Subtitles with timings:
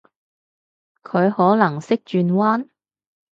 [1.03, 2.67] 佢可能識轉彎？